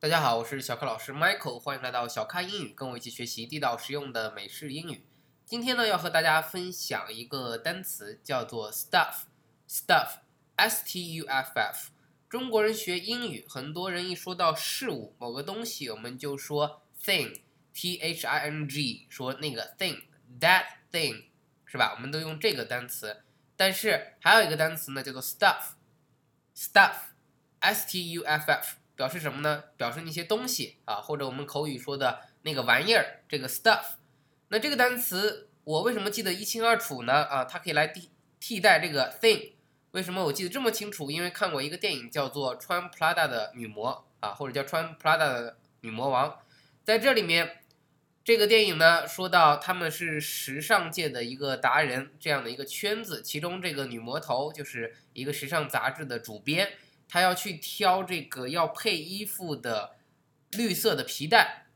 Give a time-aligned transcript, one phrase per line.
[0.00, 5.04] 大家好，我是小咖老师 Michael，欢迎来到小咖英语，跟我一起学习地道实用的美式英语。
[5.44, 11.90] 今天呢，要和大家分享一个单词，叫做 stuff，stuff，s t u f f。
[12.28, 21.24] 中国人学英语，很多人一说到事物、某个东西，我们就说 thing，t h i n g，说那个 thing，that thing，
[21.64, 21.94] 是吧？
[21.96, 23.24] 我们都用这个单词。
[23.56, 28.77] 但是还有一个单词呢，叫做 stuff，stuff，s t u f f。
[28.98, 29.62] 表示什么呢？
[29.76, 33.92] 表示那些东西啊，或者我们口语说的那个玩意儿，这个 stuff。
[34.48, 37.12] 那这个单词我为什么记得一清二楚呢？
[37.12, 39.52] 啊，它可以来替替代这个 thing。
[39.92, 41.12] 为什么我记得这么清楚？
[41.12, 46.30] 因为看过一个电影叫做《穿 Prada 的女魔》啊，或者叫《穿 Prada 的女魔王》。
[46.82, 47.60] 在这里面，
[48.24, 56.72] 这个电影呢说到他们是时尚界的一个达人这样的一个圈子，其中这个女魔头就是一个时尚杂志的主编。
[57.08, 59.96] 他要去挑这个要配衣服的
[60.50, 61.66] 绿色的皮带，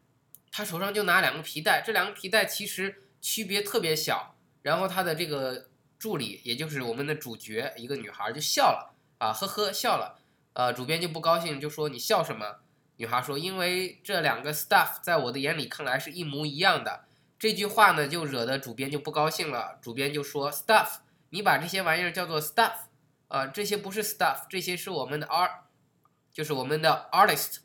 [0.51, 4.37] 他手上就拿两个皮带，这两个皮带其实区别特别小。
[4.63, 5.66] 然后他的这个
[5.99, 10.21] 助理，也就是我们的主角，一个女孩就笑了啊，呵呵笑了。
[10.52, 12.59] 呃，主编就不高兴，就说你笑什么？
[12.99, 17.05] 女孩说，因为这两个 stuff 在我的眼里看来是一模一样的。
[17.39, 19.79] 这句话呢，就惹得主编就不高兴了。
[19.83, 20.99] 主编就说，stuff，
[21.30, 22.73] 你把这些玩意儿叫做 stuff。
[23.33, 25.51] 啊，这些不是 stuff，这些是我们的 art，
[26.30, 27.61] 就是我们的 artist，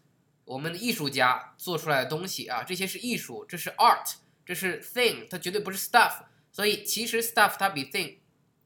[0.46, 4.14] 我们的艺术家做出来的东西啊，这些是艺术，这是 art，
[4.46, 6.24] 这是 thing，它绝对不是 stuff。
[6.54, 8.20] 所以其实 stuff 它比 thing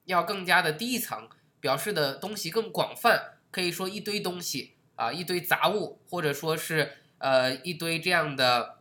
[0.06, 1.28] 要更加的低一层，
[1.60, 8.78] 表示的东西更广泛，可以说一堆东西啊，一堆杂物，或者说是呃一堆这样的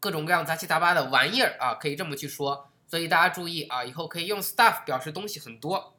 [0.00, 2.70] 各种各样杂七杂八的玩意儿啊，可以这么去说。
[2.86, 5.98] 所以大家注意啊，以后可以用 stuff 表示东西很多。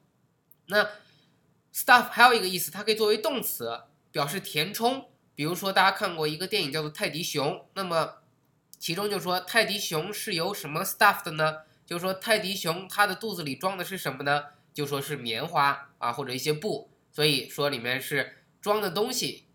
[0.66, 0.90] 那
[1.74, 5.10] Stuff 还有一个意思，它可以作为动词表示填充。
[5.34, 8.16] 比如说，大家看过一个电影叫做《泰迪熊》，那么
[8.78, 11.60] 其中就说泰迪熊是由什么 stuff 的呢？
[11.86, 14.44] 就说泰迪熊它的肚子里装的是什么呢？
[14.74, 19.46] 就说是棉花啊或者一些布，所以说里面是装的东西。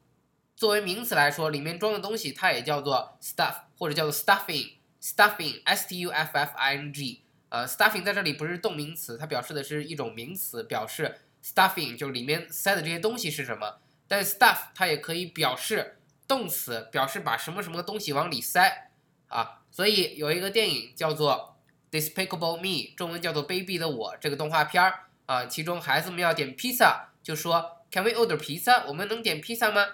[0.57, 7.23] 作为名词来说，里面装的东西它也叫做 stuff 或者叫做 stuffing，stuffing，s t u f f i n g。
[7.51, 11.21] 呃，stuffing 在这里不是动名词，它表示的是一种名词，表示。
[11.47, 13.79] Stuffing 就是里面塞的这些东西是什么？
[14.09, 18.91] 但 stuff 它也可以表示动词，表示把什么什么东西往里塞
[19.29, 19.61] 啊。
[19.71, 21.57] 所以有一个电影叫做
[21.97, 28.85] 《Despicable Me》，中文叫做《卑鄙的我》这个动画片儿啊，其中孩子们要点披萨，就说 Can we order pizza？
[28.89, 29.87] 我们能点披萨吗？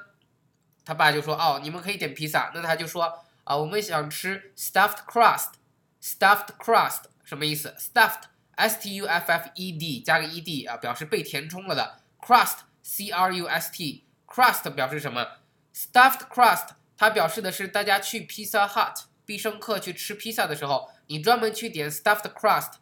[0.87, 2.51] 他爸就说哦，你们可以点披萨。
[2.55, 8.23] 那他就说啊，我们想吃 stuffed crust，stuffed crust 什么意思？stuffed
[8.57, 11.99] S T U F F E D 加个 E D 啊，表示被填充了的。
[12.21, 15.27] Crust C R U S T crust 表示什么
[15.75, 22.75] ？Stuffed crust 它表示的是大家去 Pizza Hut 必胜客去吃披萨的时候，你专门去点 Stuffed crust，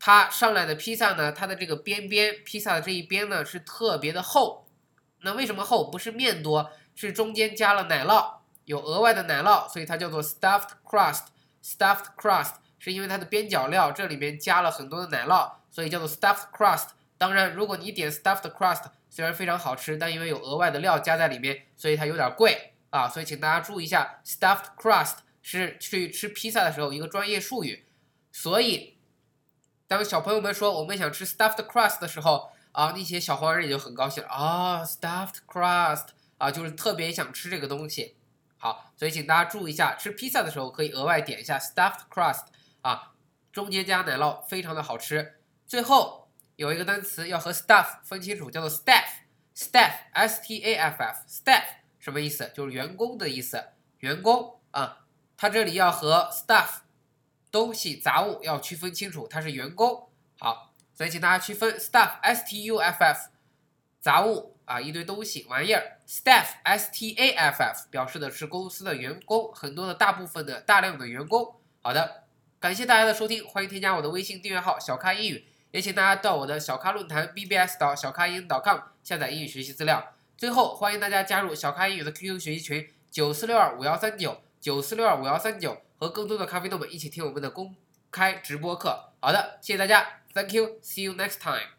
[0.00, 4.66] 它上来的披萨呢，它的这个边边披萨的这一边呢是特别的厚。
[5.20, 5.90] 那为什么厚？
[5.90, 11.26] 不是面多，是中间加了奶酪，有额外的奶酪，所以它叫做 Stuffed crust。
[11.62, 12.54] Stuffed crust。
[12.78, 16.88] 是因为它的边角料这里面加了很多的奶酪，所以叫做 stuffed crust。
[17.16, 23.08] 当然，如果你点 stuffed crust，虽然非常好吃，但因为有额外的料加在里面，所以它有点贵啊。
[23.08, 27.84] 所以请大家注意一下，stuffed crust 是去吃披萨的时候一个专业术语。
[28.30, 28.96] 所以，
[29.88, 38.14] 当小朋友们说我们想吃 stuffed crust 的时候啊，那些小黄人也就很高兴了啊，stuffed crust 啊，就是特别想吃这个东西。
[38.58, 42.44] 好，所以请大家注意一下，吃披萨的时候可以额外点一下 stuffed crust。
[42.82, 43.12] 啊，
[43.52, 45.40] 中间加奶酪，非常的好吃。
[45.66, 51.64] 最后有一个单词要和 staff 分清楚，叫做 staff，staff，s t a f f，staff
[51.98, 52.50] 什么意思？
[52.54, 53.62] 就是员工的意思，
[53.98, 55.04] 员工啊。
[55.36, 56.78] 它这里要和 stuff
[57.50, 60.08] 东西杂物要区分清楚，它是员工。
[60.38, 63.30] 好，所以请大家区分 staff，s t u f f，
[64.00, 65.98] 杂物啊，一堆东西玩意儿。
[66.06, 71.60] staff，s t a f f，表示的是公司的员工，很多的大部分的大量的员工。
[71.82, 72.27] 好的。
[72.60, 80.14] 感谢大家的收听，欢迎添加我的微信订阅号“小咖英语”，也请大家到我的小咖论坛 bbs 小咖英 .com 下载英语学习资料。
[80.36, 87.76] 最后，欢迎大家加入小咖英语的 QQ 学习群九四六二五幺三九九四六二五幺三九，和更多的咖啡豆们一起听我们的公
[88.10, 89.10] 开直播课。
[89.20, 91.77] 好的，谢谢大家，Thank you，See you next time。